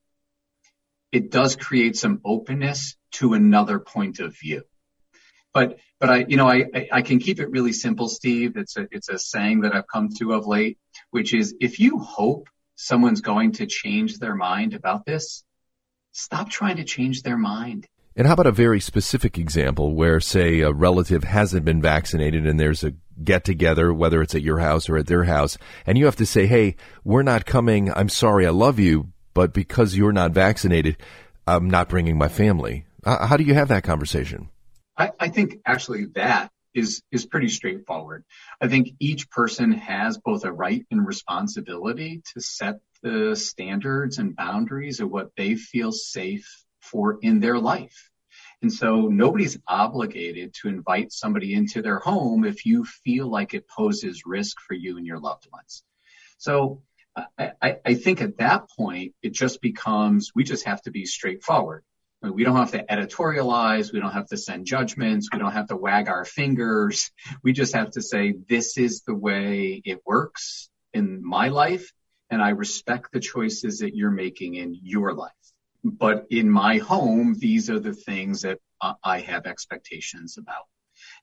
it 1.12 1.30
does 1.30 1.54
create 1.54 1.94
some 1.96 2.20
openness 2.24 2.96
to 3.12 3.34
another 3.34 3.78
point 3.78 4.18
of 4.18 4.36
view. 4.36 4.64
But, 5.54 5.78
but 6.00 6.10
I, 6.10 6.24
you 6.28 6.36
know, 6.36 6.48
I, 6.48 6.88
I 6.90 7.02
can 7.02 7.20
keep 7.20 7.38
it 7.38 7.48
really 7.48 7.72
simple, 7.72 8.08
Steve. 8.08 8.56
It's 8.56 8.76
a, 8.76 8.88
it's 8.90 9.08
a 9.08 9.18
saying 9.18 9.60
that 9.60 9.74
I've 9.74 9.86
come 9.86 10.08
to 10.18 10.32
of 10.32 10.48
late, 10.48 10.76
which 11.10 11.32
is 11.32 11.54
if 11.60 11.78
you 11.78 12.00
hope 12.00 12.48
someone's 12.74 13.20
going 13.20 13.52
to 13.52 13.66
change 13.66 14.18
their 14.18 14.34
mind 14.34 14.74
about 14.74 15.06
this, 15.06 15.44
stop 16.10 16.50
trying 16.50 16.78
to 16.78 16.84
change 16.84 17.22
their 17.22 17.38
mind. 17.38 17.86
And 18.18 18.26
how 18.26 18.32
about 18.32 18.46
a 18.46 18.52
very 18.52 18.80
specific 18.80 19.36
example 19.36 19.94
where, 19.94 20.20
say, 20.20 20.60
a 20.60 20.72
relative 20.72 21.22
hasn't 21.24 21.66
been 21.66 21.82
vaccinated 21.82 22.46
and 22.46 22.58
there's 22.58 22.82
a 22.82 22.94
get 23.22 23.44
together, 23.44 23.92
whether 23.92 24.22
it's 24.22 24.34
at 24.34 24.40
your 24.40 24.58
house 24.58 24.88
or 24.88 24.96
at 24.96 25.06
their 25.06 25.24
house, 25.24 25.58
and 25.86 25.98
you 25.98 26.06
have 26.06 26.16
to 26.16 26.26
say, 26.26 26.46
hey, 26.46 26.76
we're 27.04 27.22
not 27.22 27.44
coming. 27.44 27.92
I'm 27.92 28.08
sorry, 28.08 28.46
I 28.46 28.50
love 28.50 28.78
you, 28.78 29.12
but 29.34 29.52
because 29.52 29.96
you're 29.96 30.12
not 30.12 30.32
vaccinated, 30.32 30.96
I'm 31.46 31.68
not 31.68 31.90
bringing 31.90 32.16
my 32.16 32.28
family. 32.28 32.86
How 33.04 33.36
do 33.36 33.44
you 33.44 33.54
have 33.54 33.68
that 33.68 33.84
conversation? 33.84 34.48
I, 34.96 35.12
I 35.20 35.28
think 35.28 35.60
actually 35.66 36.06
that 36.14 36.50
is 36.74 37.02
is 37.12 37.26
pretty 37.26 37.48
straightforward. 37.48 38.24
I 38.60 38.68
think 38.68 38.94
each 38.98 39.30
person 39.30 39.72
has 39.72 40.18
both 40.18 40.44
a 40.44 40.52
right 40.52 40.84
and 40.90 41.06
responsibility 41.06 42.22
to 42.34 42.40
set 42.40 42.80
the 43.02 43.36
standards 43.36 44.18
and 44.18 44.34
boundaries 44.34 45.00
of 45.00 45.10
what 45.10 45.30
they 45.36 45.54
feel 45.54 45.92
safe 45.92 46.65
for 46.86 47.18
in 47.20 47.40
their 47.40 47.58
life. 47.58 48.10
And 48.62 48.72
so 48.72 49.08
nobody's 49.08 49.58
obligated 49.68 50.54
to 50.60 50.68
invite 50.68 51.12
somebody 51.12 51.54
into 51.54 51.82
their 51.82 51.98
home 51.98 52.44
if 52.44 52.64
you 52.64 52.84
feel 52.84 53.28
like 53.28 53.52
it 53.52 53.68
poses 53.68 54.22
risk 54.24 54.56
for 54.66 54.74
you 54.74 54.96
and 54.96 55.06
your 55.06 55.20
loved 55.20 55.46
ones. 55.52 55.82
So 56.38 56.82
I, 57.38 57.52
I, 57.60 57.76
I 57.84 57.94
think 57.94 58.20
at 58.20 58.38
that 58.38 58.68
point, 58.76 59.14
it 59.22 59.32
just 59.32 59.60
becomes, 59.60 60.32
we 60.34 60.44
just 60.44 60.64
have 60.64 60.80
to 60.82 60.90
be 60.90 61.04
straightforward. 61.06 61.82
We 62.22 62.44
don't 62.44 62.56
have 62.56 62.72
to 62.72 62.82
editorialize. 62.82 63.92
We 63.92 64.00
don't 64.00 64.12
have 64.12 64.28
to 64.28 64.36
send 64.36 64.66
judgments. 64.66 65.28
We 65.32 65.38
don't 65.38 65.52
have 65.52 65.68
to 65.68 65.76
wag 65.76 66.08
our 66.08 66.24
fingers. 66.24 67.10
We 67.44 67.52
just 67.52 67.74
have 67.74 67.90
to 67.92 68.02
say, 68.02 68.34
this 68.48 68.78
is 68.78 69.02
the 69.02 69.14
way 69.14 69.80
it 69.84 70.00
works 70.04 70.68
in 70.92 71.24
my 71.24 71.48
life. 71.48 71.92
And 72.30 72.42
I 72.42 72.50
respect 72.50 73.12
the 73.12 73.20
choices 73.20 73.78
that 73.80 73.94
you're 73.94 74.10
making 74.10 74.54
in 74.54 74.76
your 74.82 75.12
life. 75.12 75.32
But 75.86 76.26
in 76.30 76.50
my 76.50 76.78
home, 76.78 77.36
these 77.38 77.70
are 77.70 77.78
the 77.78 77.94
things 77.94 78.42
that 78.42 78.58
I 79.04 79.20
have 79.20 79.46
expectations 79.46 80.36
about. 80.36 80.64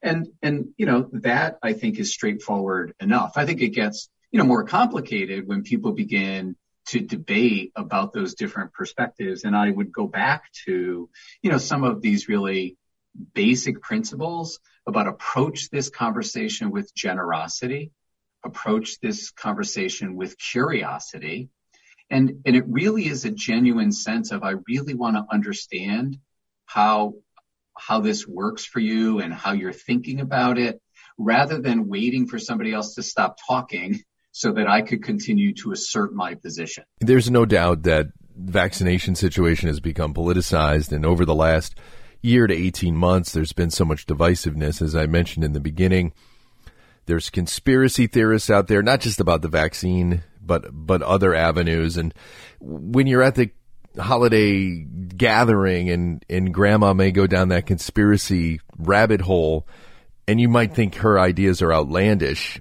And, 0.02 0.28
and, 0.42 0.68
you 0.78 0.86
know, 0.86 1.10
that 1.12 1.58
I 1.62 1.74
think 1.74 1.98
is 1.98 2.12
straightforward 2.12 2.94
enough. 2.98 3.32
I 3.36 3.44
think 3.44 3.60
it 3.60 3.68
gets, 3.68 4.08
you 4.30 4.38
know, 4.38 4.46
more 4.46 4.64
complicated 4.64 5.46
when 5.46 5.62
people 5.62 5.92
begin 5.92 6.56
to 6.86 7.00
debate 7.00 7.72
about 7.76 8.12
those 8.12 8.34
different 8.34 8.72
perspectives. 8.72 9.44
And 9.44 9.54
I 9.54 9.70
would 9.70 9.92
go 9.92 10.06
back 10.06 10.50
to, 10.64 11.10
you 11.42 11.50
know, 11.50 11.58
some 11.58 11.84
of 11.84 12.00
these 12.00 12.28
really 12.28 12.76
basic 13.34 13.82
principles 13.82 14.60
about 14.86 15.08
approach 15.08 15.70
this 15.70 15.90
conversation 15.90 16.70
with 16.70 16.94
generosity, 16.94 17.92
approach 18.44 19.00
this 19.00 19.30
conversation 19.30 20.16
with 20.16 20.38
curiosity. 20.38 21.48
And, 22.14 22.42
and 22.46 22.54
it 22.54 22.62
really 22.68 23.08
is 23.08 23.24
a 23.24 23.30
genuine 23.30 23.90
sense 23.90 24.30
of, 24.30 24.44
I 24.44 24.54
really 24.68 24.94
want 24.94 25.16
to 25.16 25.24
understand 25.34 26.18
how, 26.64 27.14
how 27.76 28.02
this 28.02 28.24
works 28.24 28.64
for 28.64 28.78
you 28.78 29.18
and 29.18 29.34
how 29.34 29.50
you're 29.50 29.72
thinking 29.72 30.20
about 30.20 30.56
it 30.56 30.80
rather 31.18 31.60
than 31.60 31.88
waiting 31.88 32.28
for 32.28 32.38
somebody 32.38 32.72
else 32.72 32.94
to 32.94 33.02
stop 33.02 33.38
talking 33.48 34.00
so 34.30 34.52
that 34.52 34.68
I 34.68 34.82
could 34.82 35.02
continue 35.02 35.54
to 35.54 35.72
assert 35.72 36.14
my 36.14 36.36
position. 36.36 36.84
There's 37.00 37.32
no 37.32 37.46
doubt 37.46 37.82
that 37.82 38.06
the 38.36 38.52
vaccination 38.52 39.16
situation 39.16 39.66
has 39.66 39.80
become 39.80 40.14
politicized 40.14 40.92
and 40.92 41.04
over 41.04 41.24
the 41.24 41.34
last 41.34 41.74
year 42.22 42.46
to 42.46 42.54
18 42.54 42.96
months 42.96 43.32
there's 43.32 43.52
been 43.52 43.70
so 43.70 43.84
much 43.84 44.06
divisiveness 44.06 44.80
as 44.80 44.94
I 44.94 45.06
mentioned 45.06 45.44
in 45.44 45.52
the 45.52 45.58
beginning. 45.58 46.12
There's 47.06 47.28
conspiracy 47.28 48.06
theorists 48.06 48.50
out 48.50 48.68
there 48.68 48.84
not 48.84 49.00
just 49.00 49.18
about 49.18 49.42
the 49.42 49.48
vaccine 49.48 50.22
but 50.46 50.66
but 50.72 51.02
other 51.02 51.34
avenues 51.34 51.96
and 51.96 52.14
when 52.60 53.06
you're 53.06 53.22
at 53.22 53.34
the 53.34 53.50
holiday 53.98 54.84
gathering 55.16 55.90
and 55.90 56.24
and 56.28 56.52
grandma 56.52 56.92
may 56.92 57.10
go 57.10 57.26
down 57.26 57.48
that 57.48 57.66
conspiracy 57.66 58.60
rabbit 58.76 59.20
hole 59.20 59.66
and 60.26 60.40
you 60.40 60.48
might 60.48 60.74
think 60.74 60.96
her 60.96 61.18
ideas 61.18 61.62
are 61.62 61.72
outlandish 61.72 62.60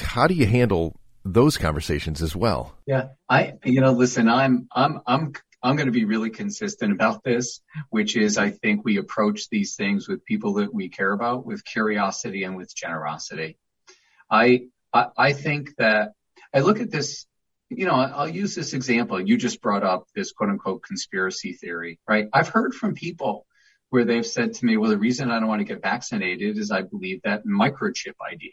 how 0.00 0.26
do 0.26 0.34
you 0.34 0.46
handle 0.46 0.96
those 1.24 1.56
conversations 1.56 2.22
as 2.22 2.34
well. 2.34 2.76
Yeah, 2.86 3.08
I 3.28 3.54
you 3.64 3.80
know 3.80 3.92
listen, 3.92 4.28
I'm 4.28 4.68
I'm 4.72 5.00
I'm 5.06 5.32
I'm 5.62 5.76
going 5.76 5.86
to 5.86 5.92
be 5.92 6.04
really 6.04 6.30
consistent 6.30 6.92
about 6.92 7.22
this, 7.22 7.60
which 7.90 8.16
is 8.16 8.38
I 8.38 8.50
think 8.50 8.84
we 8.84 8.98
approach 8.98 9.48
these 9.48 9.76
things 9.76 10.08
with 10.08 10.24
people 10.24 10.54
that 10.54 10.74
we 10.74 10.88
care 10.88 11.12
about 11.12 11.46
with 11.46 11.64
curiosity 11.64 12.44
and 12.44 12.56
with 12.56 12.74
generosity. 12.74 13.56
I 14.30 14.66
I, 14.92 15.06
I 15.16 15.32
think 15.32 15.76
that 15.76 16.12
I 16.54 16.60
look 16.60 16.80
at 16.80 16.90
this 16.90 17.26
you 17.76 17.86
know, 17.86 17.94
I'll 17.94 18.28
use 18.28 18.54
this 18.54 18.74
example. 18.74 19.20
You 19.20 19.36
just 19.36 19.60
brought 19.60 19.82
up 19.82 20.06
this 20.14 20.32
quote 20.32 20.50
unquote 20.50 20.82
conspiracy 20.82 21.54
theory, 21.54 21.98
right? 22.08 22.28
I've 22.32 22.48
heard 22.48 22.74
from 22.74 22.94
people 22.94 23.46
where 23.90 24.04
they've 24.04 24.26
said 24.26 24.54
to 24.54 24.64
me, 24.64 24.76
well, 24.76 24.90
the 24.90 24.98
reason 24.98 25.30
I 25.30 25.38
don't 25.38 25.48
want 25.48 25.60
to 25.60 25.64
get 25.64 25.82
vaccinated 25.82 26.58
is 26.58 26.70
I 26.70 26.82
believe 26.82 27.22
that 27.22 27.46
microchip 27.46 28.14
idea. 28.26 28.52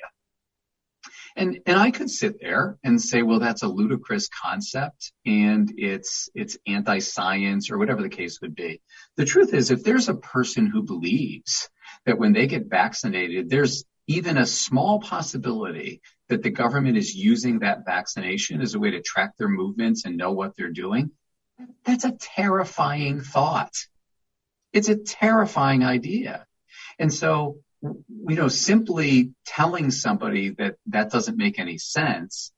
And, 1.35 1.59
and 1.65 1.79
I 1.79 1.91
could 1.91 2.09
sit 2.09 2.41
there 2.41 2.77
and 2.83 3.01
say, 3.01 3.21
well, 3.21 3.39
that's 3.39 3.63
a 3.63 3.67
ludicrous 3.67 4.27
concept 4.27 5.13
and 5.25 5.71
it's, 5.77 6.29
it's 6.33 6.57
anti-science 6.67 7.71
or 7.71 7.77
whatever 7.77 8.01
the 8.01 8.09
case 8.09 8.41
would 8.41 8.55
be. 8.55 8.81
The 9.15 9.25
truth 9.25 9.53
is, 9.53 9.71
if 9.71 9.83
there's 9.83 10.09
a 10.09 10.15
person 10.15 10.65
who 10.65 10.83
believes 10.83 11.69
that 12.05 12.17
when 12.17 12.33
they 12.33 12.47
get 12.47 12.69
vaccinated, 12.69 13.49
there's 13.49 13.85
even 14.09 14.37
a 14.37 14.45
small 14.45 14.99
possibility 14.99 16.01
that 16.29 16.41
the 16.41 16.49
government 16.49 16.97
is 16.97 17.15
using 17.15 17.59
that 17.59 17.85
vaccination 17.85 18.59
as 18.59 18.73
a 18.73 18.79
way 18.79 18.89
to 18.91 19.01
track 19.01 19.37
their 19.37 19.47
movements 19.47 20.03
and 20.03 20.17
know 20.17 20.31
what 20.31 20.55
they're 20.57 20.71
doing, 20.71 21.11
that's 21.85 22.05
a 22.05 22.17
terrifying 22.19 23.21
thought. 23.21 23.73
It's 24.73 24.89
a 24.89 24.95
terrifying 24.95 25.83
idea. 25.83 26.47
And 26.97 27.13
so 27.13 27.59
you 27.81 28.35
know, 28.35 28.47
simply 28.47 29.33
telling 29.45 29.91
somebody 29.91 30.49
that 30.49 30.75
that 30.87 31.11
doesn't 31.11 31.37
make 31.37 31.59
any 31.59 31.77
sense, 31.77 32.51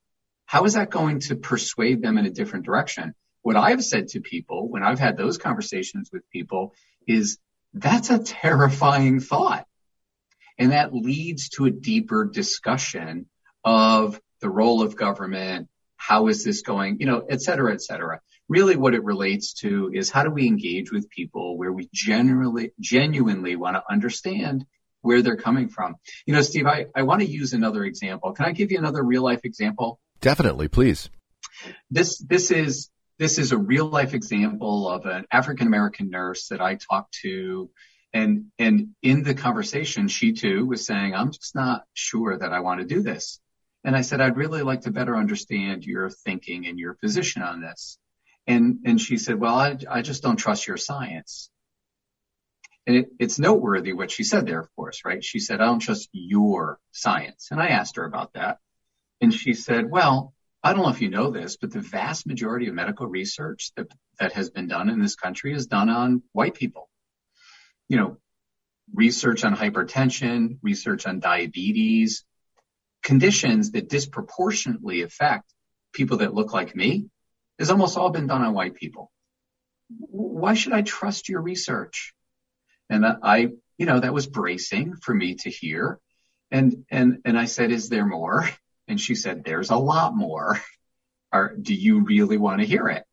how 0.46 0.64
is 0.64 0.74
that 0.74 0.90
going 0.90 1.20
to 1.20 1.36
persuade 1.36 2.02
them 2.02 2.18
in 2.18 2.26
a 2.26 2.32
different 2.32 2.66
direction? 2.66 3.14
What 3.42 3.58
I've 3.58 3.84
said 3.84 4.08
to 4.10 4.22
people 4.22 4.70
when 4.70 4.84
I've 4.84 5.00
had 5.00 5.18
those 5.18 5.38
conversations 5.38 6.10
with 6.12 6.24
people 6.32 6.74
is 7.08 7.38
that's 7.74 8.10
a 8.10 8.20
terrifying 8.20 9.20
thought. 9.20 9.66
And 10.62 10.74
that 10.74 10.94
leads 10.94 11.50
to 11.50 11.66
a 11.66 11.72
deeper 11.72 12.24
discussion 12.26 13.26
of 13.66 14.22
the 14.42 14.50
role 14.50 14.84
of 14.84 14.96
government. 14.96 15.70
How 15.98 16.28
is 16.28 16.44
this 16.44 16.62
going? 16.62 16.98
You 17.00 17.08
know, 17.08 17.26
et 17.28 17.42
cetera, 17.42 17.74
et 17.74 17.82
cetera. 17.82 18.22
Really 18.48 18.76
what 18.76 18.94
it 18.94 19.04
relates 19.04 19.54
to 19.62 19.92
is 19.92 20.12
how 20.12 20.24
do 20.24 20.30
we 20.30 20.46
engage 20.46 20.92
with 20.92 21.10
people 21.10 21.58
where 21.58 21.72
we 21.72 21.90
generally, 21.92 22.74
genuinely 22.80 23.56
want 23.56 23.76
to 23.76 23.84
understand 23.90 24.66
where 25.02 25.24
they're 25.24 25.36
coming 25.36 25.68
from. 25.68 25.96
You 26.28 26.36
know, 26.36 26.42
Steve, 26.44 26.68
I, 26.68 26.86
I 26.96 27.02
want 27.04 27.22
to 27.22 27.28
use 27.28 27.54
another 27.54 27.84
example. 27.84 28.34
Can 28.34 28.46
I 28.46 28.52
give 28.52 28.72
you 28.72 28.78
another 28.78 29.04
real 29.04 29.24
life 29.24 29.42
example? 29.46 30.00
Definitely, 30.20 30.68
please. 30.68 31.10
This, 31.90 32.20
this 32.20 32.52
is, 32.52 32.92
this 33.18 33.40
is 33.40 33.52
a 33.52 33.58
real 33.58 33.88
life 33.88 34.14
example 34.14 34.88
of 34.88 35.08
an 35.08 35.26
African 35.32 35.66
American 35.66 36.12
nurse 36.12 36.50
that 36.50 36.62
I 36.62 36.76
talked 36.76 37.16
to. 37.24 37.72
And, 38.14 38.48
and 38.60 38.90
in 39.02 39.24
the 39.24 39.34
conversation, 39.34 40.08
she 40.08 40.34
too 40.34 40.66
was 40.66 40.86
saying, 40.86 41.16
I'm 41.16 41.32
just 41.32 41.56
not 41.56 41.84
sure 41.94 42.38
that 42.38 42.52
I 42.52 42.60
want 42.60 42.82
to 42.82 42.86
do 42.86 43.02
this. 43.02 43.40
And 43.84 43.96
I 43.96 44.02
said, 44.02 44.22
I'd 44.22 44.38
really 44.38 44.62
like 44.62 44.82
to 44.82 44.92
better 44.92 45.16
understand 45.16 45.86
your 45.86 46.10
thinking 46.10 46.68
and 46.68 46.78
your 46.78 46.94
position 46.96 47.42
on 47.42 47.62
this. 47.62 47.98
And, 48.48 48.80
and 48.86 49.00
she 49.00 49.18
said, 49.18 49.40
well, 49.40 49.56
I, 49.56 49.78
I 49.90 50.02
just 50.02 50.24
don't 50.24 50.38
trust 50.38 50.68
your 50.68 50.78
science. 50.78 51.50
And 52.86 52.96
it, 52.98 53.10
it's 53.20 53.40
noteworthy 53.40 53.94
what 53.94 54.12
she 54.12 54.24
said 54.24 54.46
there, 54.46 54.60
of 54.60 54.76
course, 54.76 55.02
right? 55.06 55.24
She 55.24 55.40
said, 55.40 55.62
I 55.62 55.66
don't 55.66 55.80
trust 55.80 56.10
your 56.12 56.80
science. 56.92 57.48
And 57.52 57.62
I 57.62 57.68
asked 57.68 57.96
her 57.96 58.06
about 58.06 58.34
that. 58.34 58.58
And 59.22 59.34
she 59.34 59.54
said, 59.54 59.90
well, 59.90 60.34
I 60.64 60.74
don't 60.74 60.84
know 60.84 60.90
if 60.90 61.02
you 61.02 61.10
know 61.10 61.32
this, 61.32 61.58
but 61.58 61.72
the 61.72 61.80
vast 61.80 62.28
majority 62.28 62.68
of 62.68 62.76
medical 62.76 63.08
research 63.08 63.72
that, 63.78 63.88
that 64.20 64.34
has 64.34 64.50
been 64.50 64.68
done 64.68 64.90
in 64.90 65.00
this 65.00 65.16
country 65.16 65.54
is 65.54 65.68
done 65.68 65.90
on 65.90 66.24
white 66.34 66.56
people. 66.56 66.90
You 67.92 67.98
know, 67.98 68.18
research 68.94 69.44
on 69.44 69.54
hypertension, 69.54 70.60
research 70.62 71.06
on 71.06 71.20
diabetes, 71.20 72.24
conditions 73.04 73.72
that 73.72 73.90
disproportionately 73.90 75.02
affect 75.02 75.54
people 75.92 76.20
that 76.20 76.34
look 76.34 76.54
like 76.54 76.74
me 76.74 77.10
has 77.60 77.70
almost 77.70 77.98
all 77.98 78.10
been 78.10 78.28
done 78.28 78.44
on 78.44 78.54
white 78.54 78.76
people. 78.76 79.12
Why 79.90 80.54
should 80.54 80.72
I 80.72 80.84
trust 80.84 81.28
your 81.28 81.42
research? 81.42 82.14
And 82.90 83.06
I, 83.06 83.50
you 83.78 83.86
know, 83.86 84.00
that 84.00 84.14
was 84.14 84.26
bracing 84.26 84.96
for 84.96 85.14
me 85.14 85.36
to 85.44 85.50
hear. 85.50 86.00
And, 86.50 86.86
and, 86.90 87.18
and 87.26 87.38
I 87.38 87.44
said, 87.44 87.72
is 87.72 87.90
there 87.90 88.06
more? 88.06 88.50
And 88.88 89.02
she 89.02 89.16
said, 89.16 89.44
there's 89.44 89.70
a 89.70 89.76
lot 89.76 90.16
more. 90.16 90.62
Are, 91.34 91.54
do 91.56 91.74
you 91.74 92.06
really 92.06 92.38
want 92.38 92.62
to 92.62 92.66
hear 92.66 92.88
it? 92.88 93.04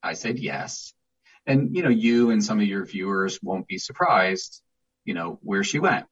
I 0.00 0.12
said, 0.12 0.38
yes. 0.38 0.94
And, 1.46 1.74
you 1.74 1.82
know, 1.82 1.88
you 1.88 2.30
and 2.30 2.44
some 2.44 2.60
of 2.60 2.66
your 2.66 2.84
viewers 2.84 3.40
won't 3.42 3.66
be 3.66 3.78
surprised, 3.78 4.62
you 5.04 5.14
know, 5.14 5.38
where 5.42 5.64
she 5.64 5.78
went. 5.78 6.06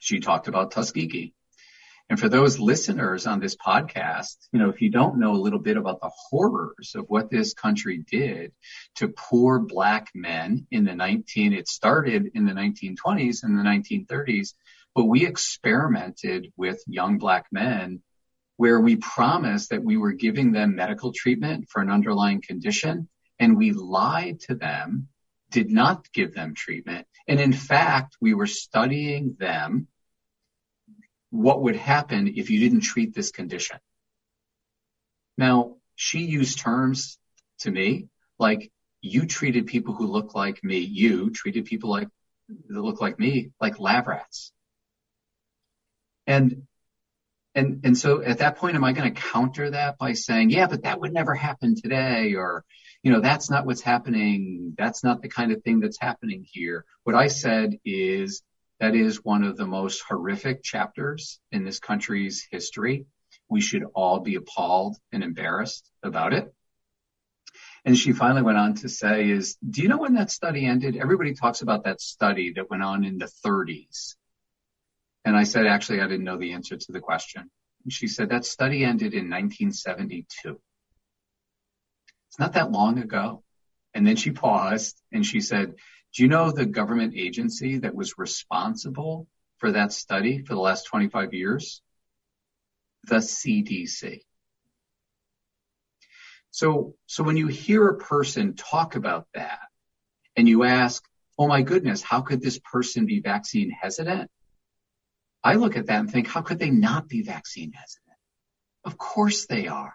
She 0.00 0.20
talked 0.20 0.48
about 0.48 0.72
Tuskegee. 0.72 1.34
And 2.10 2.18
for 2.18 2.28
those 2.28 2.58
listeners 2.58 3.26
on 3.26 3.40
this 3.40 3.56
podcast, 3.56 4.36
you 4.52 4.58
know, 4.58 4.68
if 4.68 4.82
you 4.82 4.90
don't 4.90 5.18
know 5.18 5.32
a 5.32 5.40
little 5.40 5.60
bit 5.60 5.76
about 5.76 6.00
the 6.00 6.10
horrors 6.28 6.92
of 6.94 7.06
what 7.08 7.30
this 7.30 7.54
country 7.54 8.04
did 8.10 8.52
to 8.96 9.08
poor 9.08 9.60
black 9.60 10.08
men 10.14 10.66
in 10.70 10.84
the 10.84 10.94
19, 10.94 11.52
it 11.52 11.68
started 11.68 12.32
in 12.34 12.44
the 12.44 12.52
1920s 12.52 13.44
and 13.44 13.58
the 13.58 13.62
1930s, 13.62 14.54
but 14.94 15.04
we 15.04 15.24
experimented 15.24 16.52
with 16.56 16.82
young 16.86 17.18
black 17.18 17.46
men 17.50 18.02
where 18.56 18.80
we 18.80 18.96
promised 18.96 19.70
that 19.70 19.82
we 19.82 19.96
were 19.96 20.12
giving 20.12 20.52
them 20.52 20.76
medical 20.76 21.12
treatment 21.12 21.66
for 21.70 21.80
an 21.80 21.90
underlying 21.90 22.42
condition 22.42 23.08
and 23.42 23.56
we 23.56 23.72
lied 23.72 24.38
to 24.38 24.54
them, 24.54 25.08
did 25.50 25.68
not 25.68 26.12
give 26.12 26.32
them 26.32 26.54
treatment. 26.54 27.08
And 27.26 27.40
in 27.40 27.52
fact, 27.52 28.16
we 28.20 28.34
were 28.34 28.46
studying 28.46 29.34
them 29.36 29.88
what 31.30 31.60
would 31.62 31.74
happen 31.74 32.34
if 32.36 32.50
you 32.50 32.60
didn't 32.60 32.82
treat 32.82 33.12
this 33.12 33.32
condition. 33.32 33.78
Now, 35.36 35.78
she 35.96 36.20
used 36.20 36.60
terms 36.60 37.18
to 37.62 37.70
me 37.72 38.06
like 38.38 38.70
you 39.00 39.26
treated 39.26 39.66
people 39.66 39.92
who 39.92 40.06
look 40.06 40.36
like 40.36 40.62
me, 40.62 40.78
you 40.78 41.30
treated 41.30 41.64
people 41.64 41.90
like 41.90 42.08
that 42.48 42.80
look 42.80 43.00
like 43.00 43.18
me 43.18 43.50
like 43.60 43.80
lab 43.80 44.06
rats. 44.06 44.52
And 46.28 46.68
and 47.54 47.80
and 47.84 47.96
so 47.96 48.22
at 48.22 48.38
that 48.38 48.56
point 48.56 48.76
am 48.76 48.84
I 48.84 48.92
going 48.92 49.12
to 49.12 49.20
counter 49.20 49.70
that 49.70 49.98
by 49.98 50.12
saying, 50.14 50.50
yeah, 50.50 50.66
but 50.66 50.82
that 50.82 51.00
would 51.00 51.12
never 51.12 51.34
happen 51.34 51.74
today 51.74 52.34
or 52.34 52.64
you 53.02 53.10
know, 53.10 53.20
that's 53.20 53.50
not 53.50 53.66
what's 53.66 53.80
happening. 53.80 54.74
That's 54.78 55.02
not 55.02 55.22
the 55.22 55.28
kind 55.28 55.50
of 55.50 55.62
thing 55.62 55.80
that's 55.80 55.98
happening 56.00 56.46
here. 56.48 56.84
What 57.02 57.16
I 57.16 57.26
said 57.26 57.78
is 57.84 58.42
that 58.78 58.94
is 58.94 59.24
one 59.24 59.42
of 59.42 59.56
the 59.56 59.66
most 59.66 60.02
horrific 60.08 60.62
chapters 60.62 61.40
in 61.50 61.64
this 61.64 61.80
country's 61.80 62.46
history. 62.50 63.06
We 63.48 63.60
should 63.60 63.84
all 63.94 64.20
be 64.20 64.36
appalled 64.36 64.96
and 65.12 65.22
embarrassed 65.22 65.90
about 66.02 66.32
it. 66.32 66.54
And 67.84 67.98
she 67.98 68.12
finally 68.12 68.42
went 68.42 68.58
on 68.58 68.74
to 68.76 68.88
say 68.88 69.28
is, 69.28 69.56
do 69.68 69.82
you 69.82 69.88
know 69.88 69.98
when 69.98 70.14
that 70.14 70.30
study 70.30 70.64
ended? 70.64 70.96
Everybody 70.96 71.34
talks 71.34 71.62
about 71.62 71.84
that 71.84 72.00
study 72.00 72.52
that 72.54 72.70
went 72.70 72.84
on 72.84 73.04
in 73.04 73.18
the 73.18 73.30
30s. 73.44 74.14
And 75.24 75.36
I 75.36 75.44
said, 75.44 75.66
actually, 75.66 76.00
I 76.00 76.08
didn't 76.08 76.24
know 76.24 76.38
the 76.38 76.52
answer 76.52 76.76
to 76.76 76.92
the 76.92 77.00
question. 77.00 77.50
And 77.84 77.92
she 77.92 78.08
said 78.08 78.30
that 78.30 78.44
study 78.44 78.84
ended 78.84 79.14
in 79.14 79.30
1972. 79.30 80.60
It's 82.28 82.38
not 82.38 82.54
that 82.54 82.70
long 82.72 82.98
ago. 82.98 83.42
And 83.94 84.06
then 84.06 84.16
she 84.16 84.30
paused 84.30 85.00
and 85.12 85.24
she 85.24 85.40
said, 85.40 85.74
do 86.14 86.22
you 86.22 86.28
know 86.28 86.50
the 86.50 86.66
government 86.66 87.14
agency 87.16 87.78
that 87.78 87.94
was 87.94 88.18
responsible 88.18 89.26
for 89.58 89.72
that 89.72 89.92
study 89.92 90.42
for 90.42 90.54
the 90.54 90.60
last 90.60 90.84
25 90.84 91.34
years? 91.34 91.82
The 93.04 93.16
CDC. 93.16 94.20
So, 96.50 96.94
so 97.06 97.24
when 97.24 97.36
you 97.36 97.46
hear 97.46 97.88
a 97.88 97.96
person 97.96 98.54
talk 98.54 98.94
about 98.94 99.26
that 99.34 99.60
and 100.36 100.46
you 100.46 100.64
ask, 100.64 101.02
oh 101.38 101.48
my 101.48 101.62
goodness, 101.62 102.02
how 102.02 102.20
could 102.20 102.42
this 102.42 102.58
person 102.58 103.06
be 103.06 103.20
vaccine 103.20 103.70
hesitant? 103.70 104.30
I 105.44 105.54
look 105.54 105.76
at 105.76 105.86
that 105.86 106.00
and 106.00 106.10
think, 106.10 106.28
how 106.28 106.42
could 106.42 106.58
they 106.58 106.70
not 106.70 107.08
be 107.08 107.22
vaccine 107.22 107.72
hesitant? 107.72 108.16
Of 108.84 108.96
course 108.96 109.46
they 109.46 109.68
are. 109.68 109.94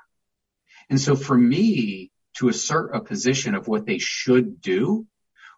And 0.90 1.00
so 1.00 1.16
for 1.16 1.38
me 1.38 2.12
to 2.38 2.50
assert 2.50 2.96
a 2.96 3.02
position 3.02 3.56
of 3.56 3.68
what 3.68 3.86
they 3.86 3.98
should 3.98 4.62
do 4.62 5.06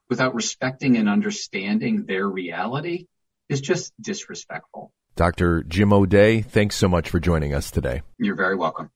without 0.10 0.34
respecting 0.34 0.98
and 0.98 1.08
understanding 1.08 2.06
their 2.06 2.28
reality 2.28 3.06
is 3.48 3.62
just 3.62 3.94
disrespectful. 4.02 4.92
Dr. 5.16 5.64
Jim 5.64 5.92
O'Dea, 5.92 6.42
thanks 6.42 6.76
so 6.76 6.88
much 6.88 7.10
for 7.10 7.20
joining 7.20 7.54
us 7.54 7.72
today. 7.72 8.02
You're 8.18 8.36
very 8.36 8.56
welcome. 8.56 8.90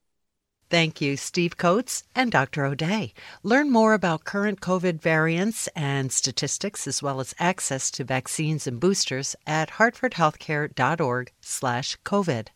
Thank 0.74 0.98
you, 1.00 1.16
Steve 1.16 1.56
Coates 1.56 2.02
and 2.16 2.32
Dr. 2.32 2.64
O'Dea. 2.64 3.14
Learn 3.44 3.70
more 3.70 3.94
about 3.94 4.24
current 4.24 4.60
COVID 4.60 5.00
variants 5.00 5.68
and 5.76 6.10
statistics, 6.10 6.88
as 6.88 7.00
well 7.00 7.20
as 7.20 7.32
access 7.38 7.92
to 7.92 8.02
vaccines 8.02 8.66
and 8.66 8.80
boosters 8.80 9.36
at 9.46 9.70
hartfordhealthcare.org/covid. 9.78 12.48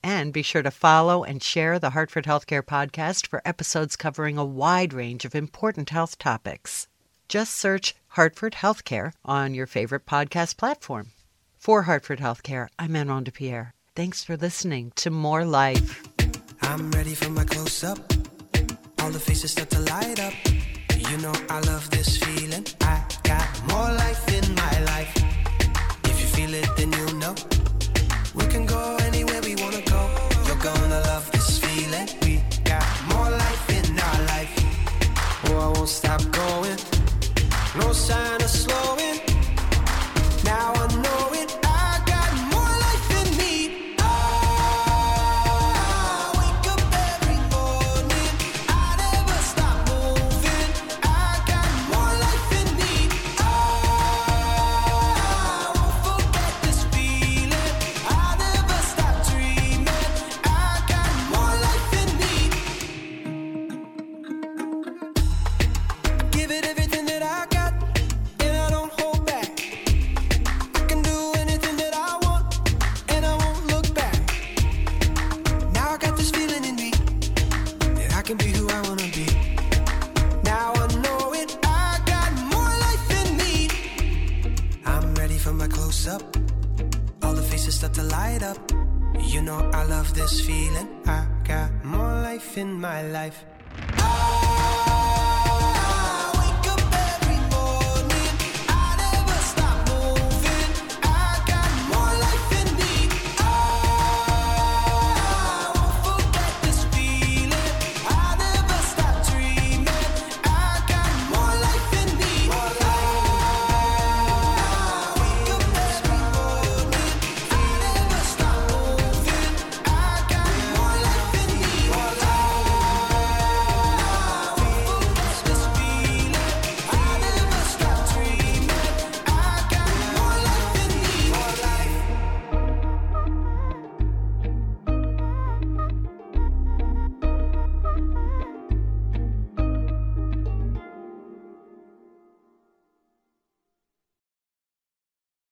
And 0.00 0.32
be 0.32 0.42
sure 0.42 0.62
to 0.62 0.70
follow 0.70 1.24
and 1.24 1.42
share 1.42 1.80
the 1.80 1.90
Hartford 1.90 2.26
Healthcare 2.26 2.62
podcast 2.62 3.26
for 3.26 3.42
episodes 3.44 3.96
covering 3.96 4.38
a 4.38 4.44
wide 4.44 4.92
range 4.92 5.24
of 5.24 5.34
important 5.34 5.90
health 5.90 6.20
topics. 6.20 6.86
Just 7.28 7.54
search 7.54 7.96
Hartford 8.10 8.52
Healthcare 8.52 9.12
on 9.24 9.54
your 9.54 9.66
favorite 9.66 10.06
podcast 10.06 10.56
platform. 10.56 11.10
For 11.58 11.82
Hartford 11.82 12.20
Healthcare, 12.20 12.68
I'm 12.78 12.92
Manon 12.92 13.24
DePierre. 13.24 13.72
Thanks 13.96 14.22
for 14.22 14.36
listening 14.36 14.92
to 14.94 15.10
More 15.10 15.44
Life. 15.44 16.04
I'm 16.66 16.90
ready 16.90 17.14
for 17.14 17.30
my 17.30 17.44
close 17.44 17.84
up. 17.84 17.98
All 19.00 19.10
the 19.10 19.20
faces 19.20 19.52
start 19.52 19.70
to 19.70 19.80
light 19.80 20.18
up. 20.20 20.34
You 21.10 21.16
know 21.18 21.32
I 21.48 21.60
love 21.60 21.88
this 21.90 22.18
feeling. 22.18 22.66
I 22.80 23.04
got 23.22 23.46
more 23.68 23.90
life 24.04 24.24
in 24.38 24.54
my 24.54 24.74
life. 24.92 25.12
If 26.04 26.20
you 26.20 26.26
feel 26.26 26.52
it, 26.54 26.68
then 26.76 26.92
you 26.92 27.18
know. 27.20 27.34
We 28.34 28.46
can 28.46 28.66
go 28.66 28.96
anywhere 29.02 29.40
we 29.42 29.54
wanna 29.54 29.82
go. 29.82 30.00
You're 30.46 30.62
gonna 30.70 31.00
love 31.10 31.35